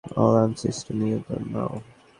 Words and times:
Alarm 0.03 0.51
system, 0.63 0.95
নিষ্ক্রিয় 1.01 1.43
হও। 1.55 1.75